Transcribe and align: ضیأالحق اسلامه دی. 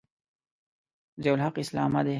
ضیأالحق 1.23 1.55
اسلامه 1.63 2.01
دی. 2.05 2.09